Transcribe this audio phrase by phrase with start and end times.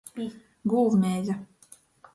[0.73, 1.39] Gūvmeiza.